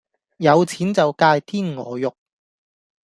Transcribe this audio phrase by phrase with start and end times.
[0.37, 2.15] 有錢就界天鵝肉